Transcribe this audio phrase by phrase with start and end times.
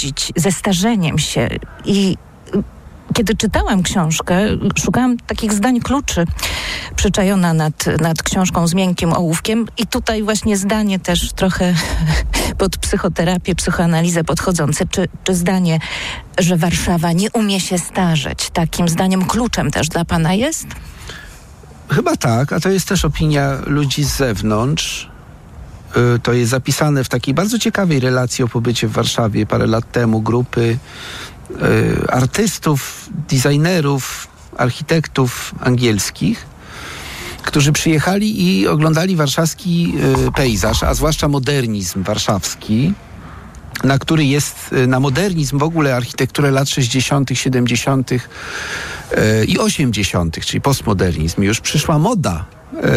[0.00, 1.48] pogodzić ze starzeniem się
[1.84, 2.16] i
[3.14, 4.40] kiedy czytałam książkę,
[4.78, 6.24] szukałam takich zdań kluczy
[6.96, 11.74] przyczajona nad, nad książką z miękkim ołówkiem i tutaj właśnie zdanie też trochę
[12.58, 14.86] pod psychoterapię, psychoanalizę podchodzące.
[14.86, 15.78] Czy, czy zdanie,
[16.38, 20.66] że Warszawa nie umie się starzeć, takim zdaniem kluczem też dla pana jest?
[21.90, 25.09] Chyba tak, a to jest też opinia ludzi z zewnątrz.
[25.96, 29.92] Y, to jest zapisane w takiej bardzo ciekawej relacji o pobycie w Warszawie parę lat
[29.92, 30.78] temu grupy
[31.50, 36.46] y, artystów, designerów, architektów angielskich,
[37.42, 39.94] którzy przyjechali i oglądali warszawski
[40.28, 42.92] y, pejzaż, a zwłaszcza modernizm warszawski
[43.84, 48.10] na który jest, na modernizm, w ogóle architekturę lat 60., 70.
[49.46, 51.42] i 80., czyli postmodernizm.
[51.42, 52.44] Już przyszła moda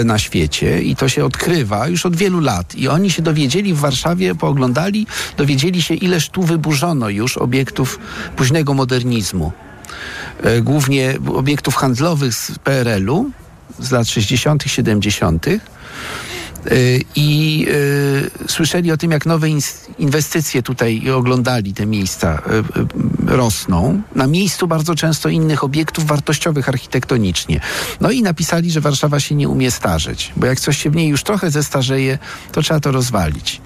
[0.05, 2.75] na świecie i to się odkrywa już od wielu lat.
[2.75, 7.99] I oni się dowiedzieli w Warszawie, pooglądali, dowiedzieli się, ileż tu wyburzono już obiektów
[8.35, 9.51] późnego modernizmu.
[10.43, 13.31] E, głównie obiektów handlowych z PRL-u
[13.79, 15.45] z lat 60., 70.
[16.71, 19.47] Y, i y, słyszeli o tym, jak nowe
[19.99, 22.41] inwestycje tutaj oglądali te miejsca
[23.27, 24.01] y, rosną.
[24.15, 27.59] Na miejscu bardzo często innych obiektów wartościowych architektonicznie.
[28.01, 31.07] No i napisali, że Warszawa się nie umie starzeć, bo jak coś się w niej
[31.07, 32.19] już trochę zestarzeje,
[32.51, 33.61] to trzeba to rozwalić.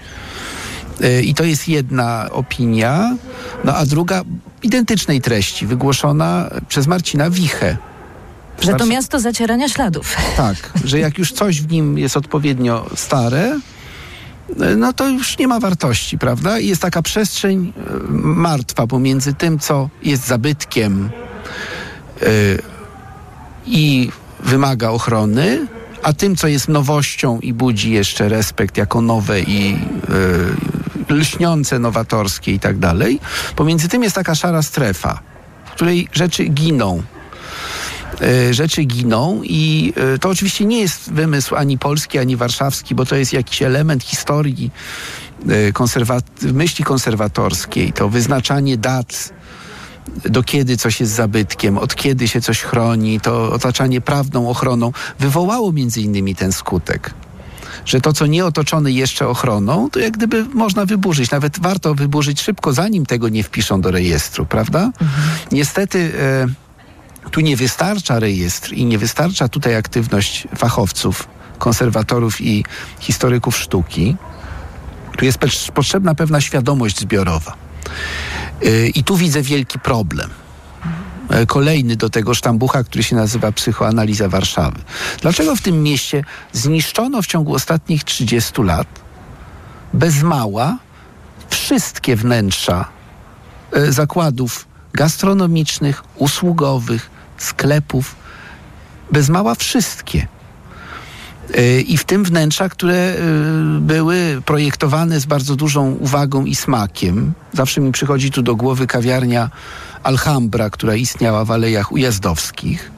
[1.23, 3.17] I to jest jedna opinia.
[3.63, 4.21] No a druga
[4.63, 7.77] identycznej treści, wygłoszona przez Marcina Wichę,
[8.61, 10.15] że to miasto zacierania śladów.
[10.37, 13.59] Tak, że jak już coś w nim jest odpowiednio stare,
[14.77, 16.59] no to już nie ma wartości, prawda?
[16.59, 17.81] I jest taka przestrzeń e,
[18.17, 21.09] martwa pomiędzy tym, co jest zabytkiem
[22.21, 22.27] yy,
[23.65, 25.67] i wymaga ochrony,
[26.03, 29.71] a tym, co jest nowością i budzi jeszcze respekt jako nowe i
[31.09, 33.19] yy, lśniące, nowatorskie i tak dalej.
[33.55, 35.19] Pomiędzy tym jest taka szara strefa,
[35.65, 37.16] w której rzeczy giną E,
[38.51, 43.15] rzeczy giną i e, to oczywiście nie jest wymysł ani polski, ani warszawski, bo to
[43.15, 44.71] jest jakiś element historii
[45.49, 49.33] e, konserwat- myśli konserwatorskiej, to wyznaczanie dat
[50.25, 55.71] do kiedy coś jest zabytkiem, od kiedy się coś chroni, to otaczanie prawną ochroną wywołało
[55.71, 57.13] między innymi ten skutek
[57.85, 61.31] że to, co nie otoczone jeszcze ochroną, to jak gdyby można wyburzyć.
[61.31, 64.79] Nawet warto wyburzyć szybko, zanim tego nie wpiszą do rejestru, prawda?
[64.79, 65.09] Mhm.
[65.51, 66.11] Niestety.
[66.19, 66.66] E,
[67.31, 71.27] tu nie wystarcza rejestr i nie wystarcza tutaj aktywność fachowców,
[71.57, 72.65] konserwatorów i
[72.99, 74.15] historyków sztuki.
[75.17, 75.39] Tu jest
[75.73, 77.55] potrzebna pewna świadomość zbiorowa.
[78.65, 80.29] Y, I tu widzę wielki problem.
[81.41, 84.79] Y, kolejny do tego sztambucha, który się nazywa Psychoanaliza Warszawy.
[85.21, 86.23] Dlaczego w tym mieście
[86.53, 88.87] zniszczono w ciągu ostatnich 30 lat
[89.93, 90.77] bez mała
[91.49, 92.85] wszystkie wnętrza
[93.77, 98.15] y, zakładów gastronomicznych, usługowych, sklepów,
[99.11, 100.27] bez mała wszystkie.
[101.53, 103.15] E, I w tym wnętrza, które e,
[103.79, 107.33] były projektowane z bardzo dużą uwagą i smakiem.
[107.53, 109.49] Zawsze mi przychodzi tu do głowy kawiarnia
[110.03, 112.91] Alhambra, która istniała w Alejach Ujazdowskich,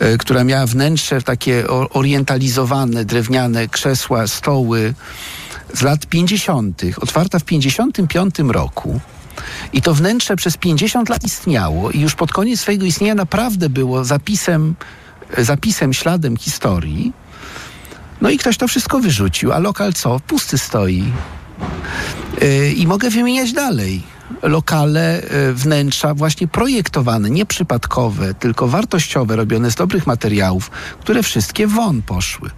[0.00, 4.94] e, która miała wnętrze takie orientalizowane, drewniane krzesła, stoły
[5.74, 9.00] z lat 50., otwarta w 55 roku.
[9.72, 14.04] I to wnętrze przez 50 lat istniało i już pod koniec swojego istnienia naprawdę było
[14.04, 14.74] zapisem,
[15.38, 17.12] zapisem, śladem historii.
[18.20, 20.20] No i ktoś to wszystko wyrzucił, a lokal co?
[20.20, 21.04] Pusty stoi.
[22.40, 24.02] Yy, I mogę wymieniać dalej.
[24.42, 32.02] Lokale, yy, wnętrza właśnie projektowane, nieprzypadkowe, tylko wartościowe, robione z dobrych materiałów, które wszystkie won
[32.02, 32.50] poszły.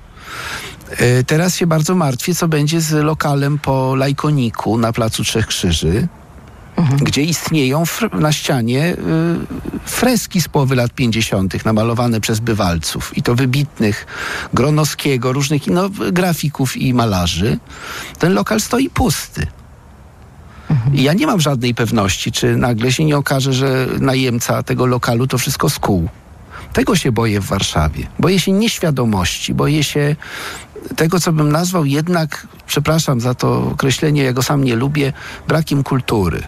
[1.26, 6.08] Teraz się bardzo martwię, co będzie z lokalem po Lajkoniku na Placu Trzech Krzyży,
[6.80, 6.98] mhm.
[6.98, 8.96] gdzie istnieją na ścianie y,
[9.84, 11.64] freski z połowy lat 50.
[11.64, 14.06] namalowane przez bywalców i to wybitnych
[14.54, 17.58] Gronowskiego, różnych no, grafików i malarzy.
[18.18, 19.46] Ten lokal stoi pusty.
[20.70, 20.94] Mhm.
[20.94, 25.26] I ja nie mam żadnej pewności, czy nagle się nie okaże, że najemca tego lokalu
[25.26, 26.08] to wszystko skuł.
[26.72, 28.06] Tego się boję w Warszawie.
[28.18, 30.16] Boję się nieświadomości, boję się
[30.96, 35.12] tego, co bym nazwał jednak, przepraszam za to określenie, ja go sam nie lubię,
[35.48, 36.42] brakiem kultury.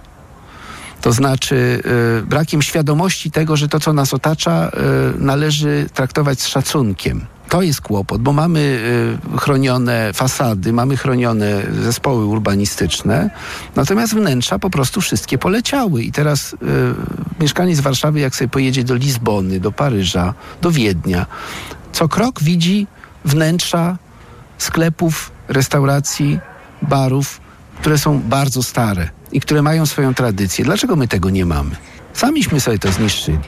[1.03, 1.83] To znaczy
[2.21, 4.71] y, brakiem świadomości tego, że to, co nas otacza,
[5.17, 7.27] y, należy traktować z szacunkiem.
[7.49, 8.61] To jest kłopot, bo mamy
[9.35, 13.31] y, chronione fasady, mamy chronione zespoły urbanistyczne,
[13.77, 16.03] natomiast wnętrza po prostu wszystkie poleciały.
[16.03, 16.57] I teraz
[17.73, 21.27] y, z Warszawy, jak sobie pojedzie do Lizbony, do Paryża, do Wiednia,
[21.93, 22.87] co krok widzi
[23.25, 23.99] wnętrza
[24.59, 26.41] sklepów, restauracji,
[26.83, 27.41] barów,
[27.81, 30.65] które są bardzo stare i które mają swoją tradycję.
[30.65, 31.77] Dlaczego my tego nie mamy?
[32.13, 33.39] Samiśmy sobie to zniszczyli.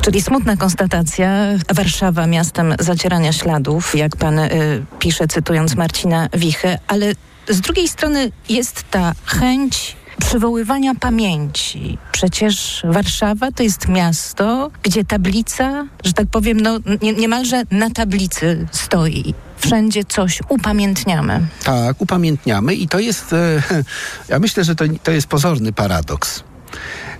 [0.00, 1.28] Czyli smutna konstatacja.
[1.74, 4.50] Warszawa miastem zacierania śladów, jak pan y,
[4.98, 7.12] pisze, cytując Marcina Wichy, ale
[7.48, 9.96] z drugiej strony jest ta chęć
[10.26, 11.98] przywoływania pamięci.
[12.12, 18.66] Przecież Warszawa to jest miasto, gdzie tablica, że tak powiem, no, nie, niemalże na tablicy
[18.72, 19.34] stoi.
[19.56, 21.46] Wszędzie coś upamiętniamy.
[21.64, 23.62] Tak, upamiętniamy i to jest, e,
[24.28, 26.42] ja myślę, że to, to jest pozorny paradoks.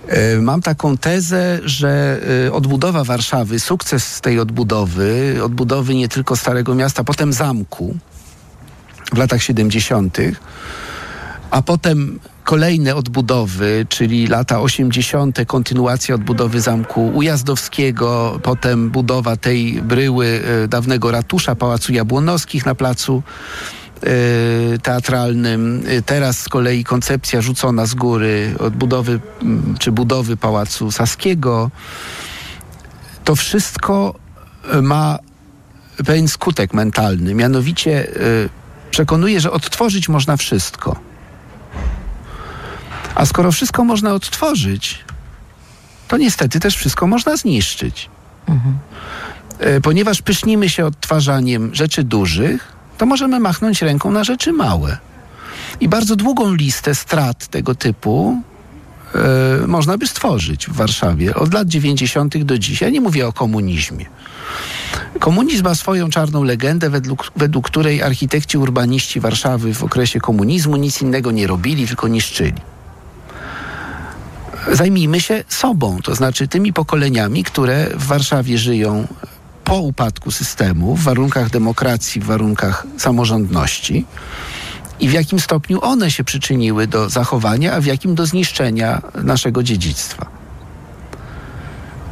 [0.07, 6.75] E, mam taką tezę, że e, odbudowa Warszawy, sukces tej odbudowy, odbudowy nie tylko Starego
[6.75, 7.95] Miasta, potem zamku
[9.13, 10.17] w latach 70.,
[11.53, 20.41] a potem kolejne odbudowy, czyli lata 80., kontynuacja odbudowy zamku Ujazdowskiego, potem budowa tej bryły
[20.63, 23.23] e, dawnego ratusza Pałacu Jabłonowskich na placu
[24.03, 24.09] e,
[24.79, 25.83] teatralnym.
[25.87, 29.19] E, teraz z kolei koncepcja rzucona z góry odbudowy
[29.79, 31.71] czy budowy Pałacu Saskiego.
[33.23, 34.15] To wszystko
[34.81, 35.19] ma
[36.05, 38.07] pewien skutek mentalny, mianowicie
[38.91, 41.12] przekonuje, że odtworzyć można wszystko
[43.15, 45.05] a skoro wszystko można odtworzyć,
[46.07, 48.09] to niestety też wszystko można zniszczyć.
[48.47, 48.77] Mhm.
[49.83, 54.97] Ponieważ pysznimy się odtwarzaniem rzeczy dużych, to możemy machnąć ręką na rzeczy małe.
[55.79, 58.41] I bardzo długą listę strat tego typu
[59.15, 62.37] e, można by stworzyć w Warszawie od lat 90.
[62.37, 62.87] do dzisiaj.
[62.87, 64.05] Ja nie mówię o komunizmie.
[65.19, 71.01] Komunizm ma swoją czarną legendę, według, według której architekci urbaniści Warszawy w okresie komunizmu nic
[71.01, 72.72] innego nie robili, tylko niszczyli
[74.71, 79.07] zajmijmy się sobą, to znaczy tymi pokoleniami, które w Warszawie żyją
[79.63, 84.05] po upadku systemu, w warunkach demokracji, w warunkach samorządności
[84.99, 89.63] i w jakim stopniu one się przyczyniły do zachowania, a w jakim do zniszczenia naszego
[89.63, 90.25] dziedzictwa.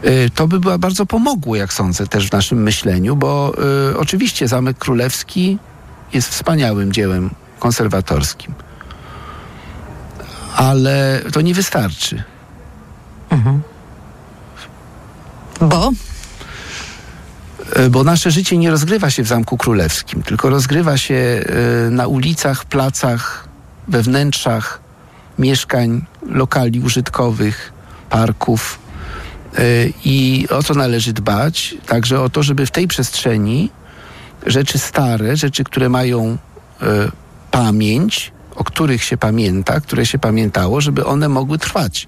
[0.05, 3.53] Y, to by było bardzo pomogło, jak sądzę, też w naszym myśleniu, bo
[3.91, 5.57] y, oczywiście Zamek Królewski
[6.13, 8.53] jest wspaniałym dziełem konserwatorskim.
[10.55, 12.23] Ale to nie wystarczy.
[13.31, 13.61] Mhm.
[15.61, 15.91] Bo?
[17.73, 22.07] E, bo nasze życie nie rozgrywa się w Zamku Królewskim, tylko rozgrywa się e, na
[22.07, 23.47] ulicach, placach,
[23.87, 24.79] we wnętrzach
[25.39, 27.73] mieszkań, lokali użytkowych,
[28.09, 28.79] parków.
[29.57, 29.61] E,
[30.05, 31.75] I o co należy dbać?
[31.85, 33.69] Także o to, żeby w tej przestrzeni
[34.45, 36.37] rzeczy stare, rzeczy, które mają
[37.51, 42.07] pamięć, o których się pamięta, które się pamiętało, żeby one mogły trwać.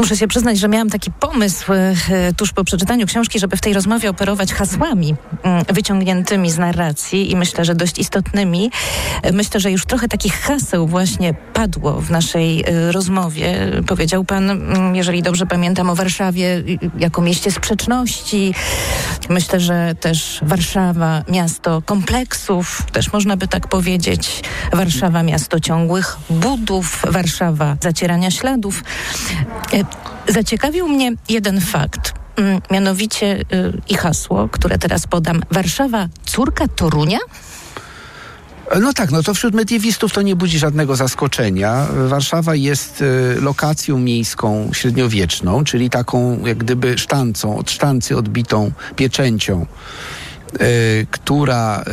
[0.00, 1.94] Muszę się przyznać, że miałam taki pomysł e,
[2.36, 7.36] tuż po przeczytaniu książki, żeby w tej rozmowie operować hasłami mm, wyciągniętymi z narracji i
[7.36, 8.70] myślę, że dość istotnymi.
[9.22, 13.70] E, myślę, że już trochę takich haseł właśnie padło w naszej e, rozmowie.
[13.86, 16.62] Powiedział pan, mm, jeżeli dobrze pamiętam, o Warszawie
[16.98, 18.54] jako mieście sprzeczności.
[19.28, 24.42] Myślę, że też Warszawa, miasto kompleksów, też można by tak powiedzieć.
[24.72, 28.82] Warszawa, miasto ciągłych budów, Warszawa, zacierania śladów.
[30.28, 33.44] Zaciekawił mnie jeden fakt, mm, mianowicie y,
[33.88, 35.42] i hasło, które teraz podam.
[35.50, 37.18] Warszawa, córka Torunia?
[38.80, 41.86] No tak, no to wśród mediewistów to nie budzi żadnego zaskoczenia.
[42.06, 49.66] Warszawa jest y, lokacją miejską średniowieczną, czyli taką jak gdyby sztancą, od sztancy odbitą pieczęcią,
[50.60, 51.84] y, która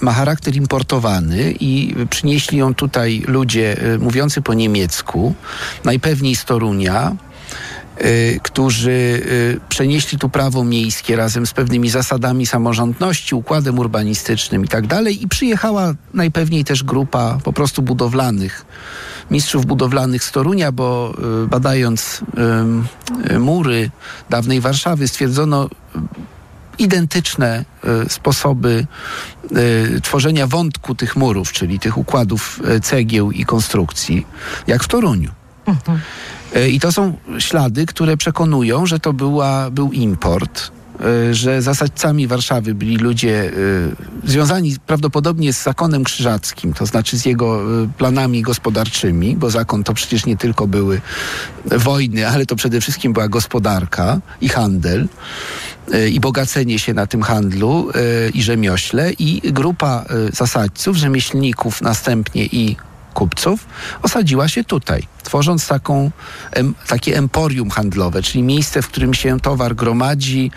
[0.00, 5.34] ma charakter importowany i przynieśli ją tutaj ludzie mówiący po niemiecku,
[5.84, 7.16] najpewniej z Torunia,
[8.04, 14.68] Y, którzy y, przenieśli tu prawo miejskie razem z pewnymi zasadami samorządności, układem urbanistycznym i
[14.68, 15.22] tak dalej.
[15.22, 18.66] I przyjechała najpewniej też grupa po prostu budowlanych,
[19.30, 21.14] mistrzów budowlanych z Torunia, bo
[21.44, 22.20] y, badając
[23.38, 23.90] mury
[24.30, 25.68] dawnej Warszawy stwierdzono
[26.78, 27.64] identyczne
[28.08, 28.86] sposoby
[30.02, 34.26] tworzenia wątku tych murów, czyli tych układów cegieł i konstrukcji,
[34.66, 35.30] jak w Toruniu.
[36.54, 40.70] E, I to są ślady, które przekonują, że to była, był import,
[41.00, 43.52] e, że zasadcami Warszawy byli ludzie
[44.24, 47.60] e, związani prawdopodobnie z zakonem krzyżackim, to znaczy z jego
[47.98, 51.00] planami gospodarczymi, bo zakon to przecież nie tylko były
[51.64, 55.08] wojny, ale to przede wszystkim była gospodarka i handel
[56.10, 57.90] i bogacenie się na tym handlu
[58.34, 62.76] i rzemiośle i grupa zasadźców, rzemieślników następnie i
[63.18, 63.66] kupców,
[64.02, 66.10] osadziła się tutaj, tworząc taką,
[66.52, 70.50] em, takie emporium handlowe, czyli miejsce, w którym się towar gromadzi,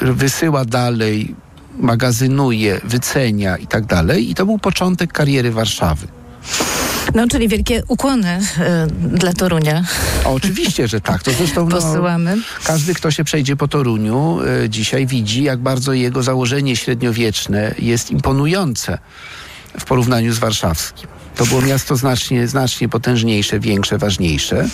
[0.00, 1.34] yy, wysyła dalej,
[1.78, 3.84] magazynuje, wycenia i tak.
[4.18, 6.06] I to był początek kariery Warszawy.
[7.14, 9.84] No, czyli wielkie ukłony y, dla Torunia.
[10.24, 11.22] oczywiście, że tak.
[11.22, 12.36] To zresztą no, Posyłamy.
[12.66, 18.10] każdy, kto się przejdzie po Toruniu, y, dzisiaj widzi, jak bardzo jego założenie średniowieczne jest
[18.10, 18.98] imponujące
[19.80, 21.08] w porównaniu z warszawskim.
[21.36, 24.68] To było miasto znacznie, znacznie potężniejsze, większe, ważniejsze.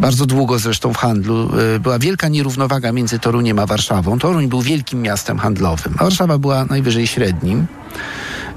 [0.00, 4.18] Bardzo długo zresztą w handlu y, była wielka nierównowaga między Toruniem a Warszawą.
[4.18, 7.66] Toruń był wielkim miastem handlowym, a Warszawa była najwyżej średnim.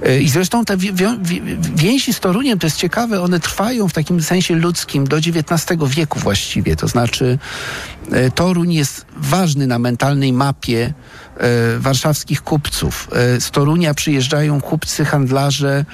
[0.07, 1.41] Y, I zresztą te wi- wi-
[1.75, 6.19] więzi z Toruniem, to jest ciekawe, one trwają w takim sensie ludzkim do XIX wieku
[6.19, 6.75] właściwie.
[6.75, 7.39] To znaczy
[8.13, 10.93] y, Toruń jest ważny na mentalnej mapie
[11.37, 13.07] e, warszawskich kupców.
[13.11, 15.85] E, z Torunia przyjeżdżają kupcy, handlarze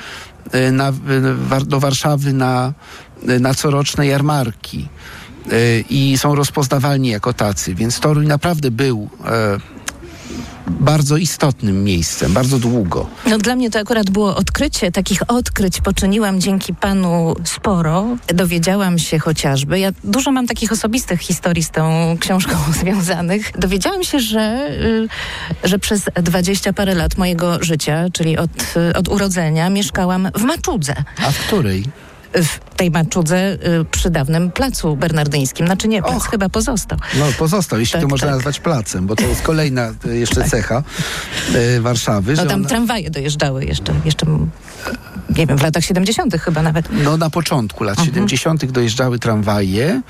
[0.52, 2.74] e, na, e, do Warszawy na,
[3.28, 4.88] e, na coroczne jarmarki
[5.52, 7.76] e, i są rozpoznawalni jako tacy.
[7.76, 9.58] Więc Toruń naprawdę był e,
[10.68, 13.08] bardzo istotnym miejscem, bardzo długo.
[13.30, 14.92] No dla mnie to akurat było odkrycie.
[14.92, 18.06] Takich odkryć poczyniłam dzięki panu sporo.
[18.28, 23.52] Dowiedziałam się chociażby, ja dużo mam takich osobistych historii z tą książką związanych.
[23.60, 24.70] Dowiedziałam się, że,
[25.64, 28.52] y, że przez dwadzieścia parę lat mojego życia, czyli od,
[28.92, 30.96] y, od urodzenia, mieszkałam w Maczudze.
[31.18, 31.86] A w której?
[32.34, 35.66] W tej Maczudze y, przy dawnym placu bernardyńskim.
[35.66, 36.30] Znaczy nie, plac Och.
[36.30, 37.00] chyba pozostał.
[37.20, 38.36] No pozostał, jeśli Tak, to można tak.
[38.36, 40.84] nazwać placem, bo to jest kolejna e, jeszcze cecha
[41.78, 42.34] e, Warszawy.
[42.34, 44.50] No tam ona- tramwaje dojeżdżały jeszcze, jeszcze m,
[45.38, 46.36] nie wiem, w latach 70.
[46.42, 46.86] chyba nawet.
[47.04, 48.08] No na początku lat Mhm.
[48.16, 48.66] 70.
[48.72, 50.02] dojeżdżały tramwaje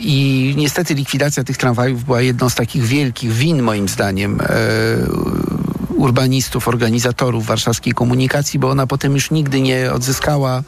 [0.00, 4.38] i niestety likwidacja tych tramwajów była jedną z takich wielkich win moim zdaniem
[6.00, 10.62] urbanistów, organizatorów warszawskiej komunikacji, bo ona potem już nigdy nie odzyskała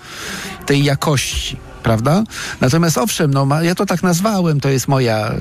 [0.67, 1.57] tej jakości.
[1.83, 2.25] Prawda?
[2.61, 5.35] Natomiast owszem, no, ma, ja to tak nazwałem, to jest moja,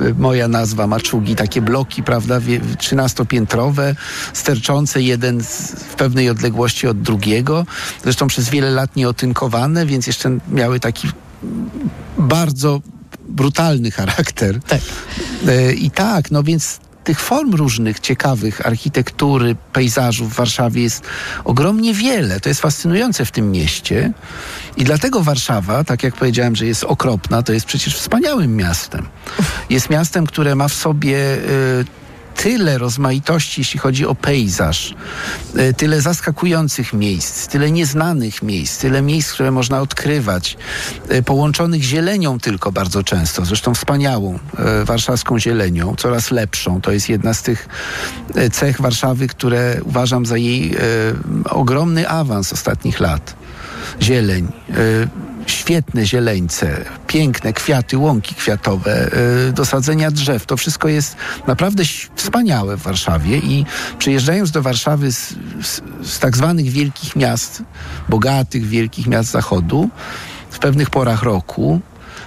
[0.00, 3.94] yy, moja nazwa maczugi, takie bloki, prawda, 13-piętrowe,
[4.32, 7.66] sterczące jeden z, w pewnej odległości od drugiego,
[8.02, 11.08] zresztą przez wiele lat nieotynkowane, więc jeszcze miały taki
[12.18, 12.80] bardzo
[13.28, 14.60] brutalny charakter.
[14.60, 14.80] Tak.
[15.48, 21.02] E, I tak, no więc tych form różnych, ciekawych architektury, pejzażów w Warszawie jest
[21.44, 22.40] ogromnie wiele.
[22.40, 24.12] To jest fascynujące w tym mieście.
[24.76, 29.06] I dlatego Warszawa, tak jak powiedziałem, że jest okropna, to jest przecież wspaniałym miastem.
[29.70, 32.03] Jest miastem, które ma w sobie e,
[32.34, 34.94] tyle rozmaitości, jeśli chodzi o pejzaż,
[35.56, 40.56] e, tyle zaskakujących miejsc, tyle nieznanych miejsc, tyle miejsc, które można odkrywać,
[41.08, 46.80] e, połączonych zielenią tylko bardzo często, zresztą wspaniałą e, warszawską zielenią, coraz lepszą.
[46.80, 47.68] To jest jedna z tych
[48.52, 50.76] cech Warszawy, które uważam za jej
[51.50, 53.36] ogromny awans ostatnich lat.
[54.02, 54.48] Zieleń.
[55.46, 59.10] Świetne zieleńce, piękne kwiaty, łąki kwiatowe,
[59.48, 60.46] y, do sadzenia drzew.
[60.46, 61.82] To wszystko jest naprawdę
[62.14, 63.66] wspaniałe w Warszawie i
[63.98, 67.62] przyjeżdżając do Warszawy z, z, z tak zwanych wielkich miast,
[68.08, 69.88] bogatych wielkich miast zachodu,
[70.50, 71.80] w pewnych porach roku,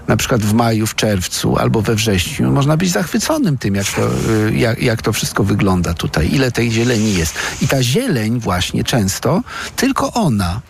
[0.07, 4.09] na przykład w maju, w czerwcu albo we wrześniu, można być zachwyconym tym, jak to,
[4.47, 7.35] y, jak, jak to wszystko wygląda tutaj, ile tej zieleni jest.
[7.61, 9.41] I ta zieleń właśnie często,
[9.75, 10.61] tylko ona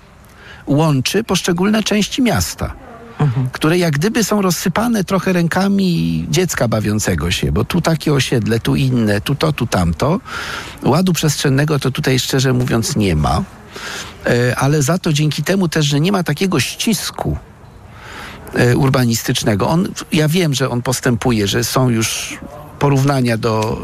[0.68, 2.74] łączy poszczególne części miasta.
[3.52, 8.76] Które jak gdyby są rozsypane trochę rękami dziecka bawiącego się, bo tu takie osiedle, tu
[8.76, 10.20] inne, tu to, tu tamto.
[10.84, 13.44] Ładu przestrzennego to tutaj szczerze mówiąc nie ma,
[14.26, 17.38] E, ale za to dzięki temu też, że nie ma takiego ścisku
[18.54, 19.70] e, urbanistycznego.
[19.70, 22.38] On, ja wiem, że on postępuje, że są już
[22.80, 23.82] porównania do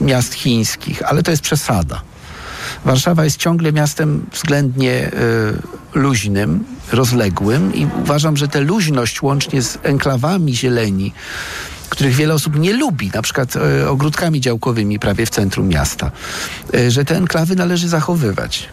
[0.00, 2.00] miast chińskich, ale to jest przesada.
[2.84, 5.10] Warszawa jest ciągle miastem względnie e,
[5.96, 11.12] luźnym, rozległym i uważam, że tę luźność łącznie z enklawami zieleni,
[11.88, 16.10] których wiele osób nie lubi, na przykład e, ogródkami działkowymi prawie w centrum miasta,
[16.74, 18.68] e, że te enklawy należy zachowywać.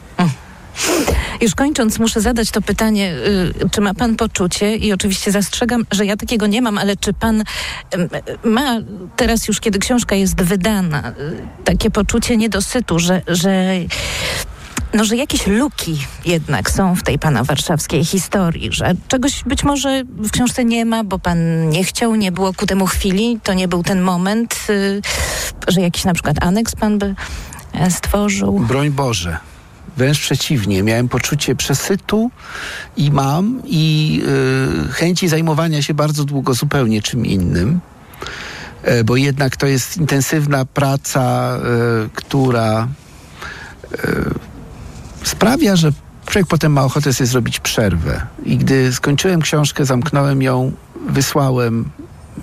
[1.42, 3.14] Już kończąc, muszę zadać to pytanie,
[3.66, 7.14] y, czy ma pan poczucie, i oczywiście zastrzegam, że ja takiego nie mam, ale czy
[7.14, 7.44] pan
[8.44, 8.80] ma
[9.16, 11.14] teraz już, kiedy książka jest wydana, y,
[11.64, 13.72] takie poczucie niedosytu, że, że
[14.94, 20.04] no, że jakieś luki jednak są w tej pana warszawskiej historii, że czegoś być może
[20.08, 23.68] w książce nie ma, bo pan nie chciał, nie było ku temu chwili, to nie
[23.68, 25.02] był ten moment, y,
[25.68, 27.16] że jakiś na przykład aneks pan by
[27.74, 28.60] e, stworzył.
[28.60, 29.38] Broń Boże.
[29.98, 32.32] Wręcz przeciwnie, miałem poczucie przesytu
[32.98, 34.22] i mam i
[34.90, 37.80] y, chęci zajmowania się bardzo długo zupełnie czym innym,
[38.84, 41.60] e, bo jednak to jest intensywna praca, e,
[42.14, 42.88] która
[43.92, 44.53] e,
[45.44, 45.92] sprawia, że
[46.26, 48.26] człowiek potem ma ochotę sobie zrobić przerwę.
[48.46, 50.72] I gdy skończyłem książkę, zamknąłem ją,
[51.10, 51.90] wysłałem,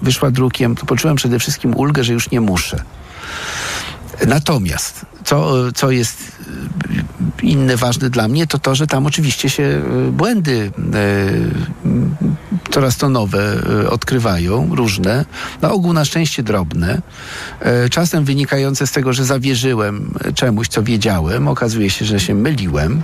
[0.03, 2.83] wyszła drukiem, to poczułem przede wszystkim ulgę, że już nie muszę.
[4.27, 6.33] Natomiast, co, co jest
[7.43, 13.09] inny ważny dla mnie to to, że tam oczywiście się e, błędy e, coraz to
[13.09, 15.25] nowe e, odkrywają, różne,
[15.63, 17.03] na ogół na szczęście drobne,
[17.61, 23.03] e, czasem wynikające z tego, że zawierzyłem czemuś, co wiedziałem, okazuje się, że się myliłem.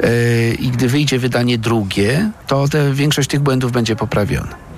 [0.00, 0.10] E,
[0.54, 4.69] i gdy wyjdzie wydanie drugie, to te, większość tych błędów będzie poprawiona.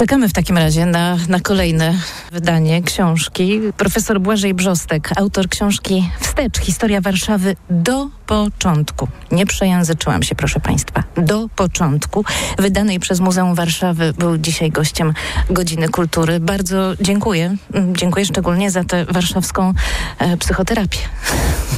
[0.00, 1.94] Czekamy w takim razie na, na kolejne
[2.32, 3.60] wydanie książki.
[3.76, 9.08] Profesor Błażej Brzostek, autor książki Wstecz, historia Warszawy do początku.
[9.32, 11.02] Nie przejęzyczyłam się, proszę Państwa.
[11.16, 12.24] Do początku.
[12.58, 15.14] Wydanej przez Muzeum Warszawy był dzisiaj gościem
[15.50, 16.40] Godziny Kultury.
[16.40, 17.56] Bardzo dziękuję.
[17.92, 19.72] Dziękuję szczególnie za tę warszawską
[20.18, 20.98] e, psychoterapię.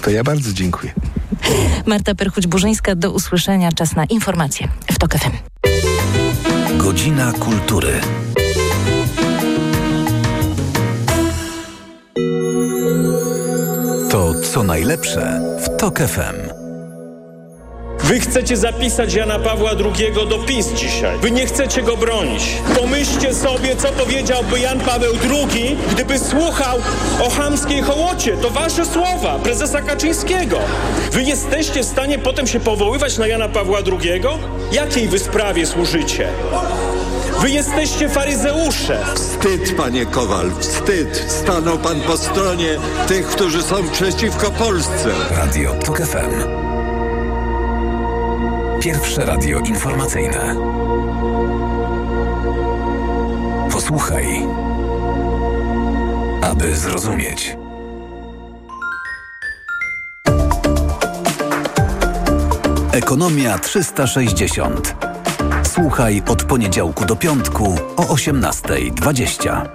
[0.02, 0.92] To ja bardzo dziękuję.
[1.86, 3.72] Marta Perchuć-Burzyńska, do usłyszenia.
[3.72, 5.62] Czas na informacje w TOK FM.
[6.82, 8.00] Godzina Kultury.
[14.10, 16.51] To co najlepsze w TOK FM.
[18.04, 21.18] Wy chcecie zapisać Jana Pawła II do PiS dzisiaj.
[21.18, 22.42] Wy nie chcecie go bronić.
[22.80, 26.78] Pomyślcie sobie, co powiedziałby Jan Paweł II, gdyby słuchał
[27.22, 28.36] o chamskiej hołocie.
[28.36, 30.58] To wasze słowa, prezesa Kaczyńskiego.
[31.12, 34.22] Wy jesteście w stanie potem się powoływać na Jana Pawła II?
[34.72, 36.28] Jakiej wy sprawie służycie?
[37.40, 38.98] Wy jesteście faryzeusze.
[39.14, 41.24] Wstyd, panie Kowal, wstyd.
[41.28, 42.76] Stanął pan po stronie
[43.08, 45.10] tych, którzy są przeciwko Polsce.
[45.36, 46.71] Radio TOK FM.
[48.82, 50.56] Pierwsze radio informacyjne.
[53.72, 54.26] Posłuchaj,
[56.42, 57.56] aby zrozumieć.
[62.92, 64.96] Ekonomia 360.
[65.62, 69.66] Słuchaj od poniedziałku do piątku o 18.20.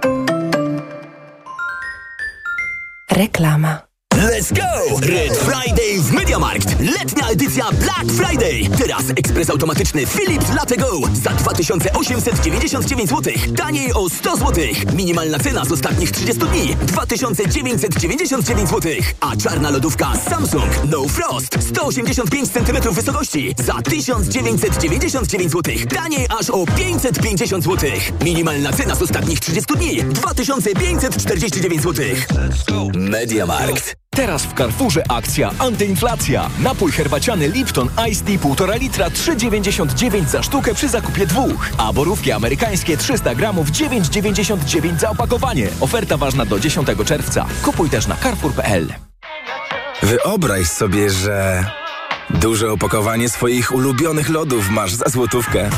[3.10, 3.87] Reklama.
[4.18, 4.98] Let's go!
[5.00, 6.80] Red Friday w MediaMarkt.
[6.80, 8.78] Letnia edycja Black Friday.
[8.78, 13.32] Teraz ekspres automatyczny Philips Latte Go za 2899 zł.
[13.56, 14.64] Taniej o 100 zł.
[14.94, 18.92] Minimalna cena z ostatnich 30 dni 2999 zł.
[19.20, 25.74] A czarna lodówka Samsung No Frost 185 cm wysokości za 1999 zł.
[25.94, 27.90] Taniej aż o 550 zł.
[28.24, 32.06] Minimalna cena z ostatnich 30 dni 2549 zł.
[32.94, 34.07] MediaMarkt.
[34.18, 36.50] Teraz w Carrefourze akcja antyinflacja.
[36.58, 41.70] Napój herbaciany Lipton Ice Tea 1,5 litra 3,99 za sztukę przy zakupie dwóch.
[41.78, 45.68] A borówki amerykańskie 300 gramów 9,99 za opakowanie.
[45.80, 47.46] Oferta ważna do 10 czerwca.
[47.62, 48.86] Kupuj też na carrefour.pl.
[50.02, 51.64] Wyobraź sobie, że
[52.30, 55.70] duże opakowanie swoich ulubionych lodów masz za złotówkę.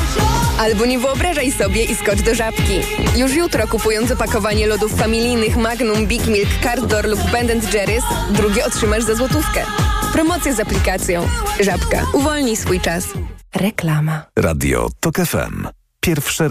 [0.59, 2.81] Albo nie wyobrażaj sobie i skocz do Żabki.
[3.15, 9.03] Już jutro kupując opakowanie lodów familijnych Magnum, Big Milk, Cardor lub Ben Jerry's, drugie otrzymasz
[9.03, 9.63] za złotówkę.
[10.13, 11.27] Promocja z aplikacją.
[11.59, 12.05] Żabka.
[12.13, 13.05] Uwolnij swój czas.
[13.55, 14.25] Reklama.
[14.35, 15.67] Radio TOK FM.
[15.99, 16.49] Pierwsze radio.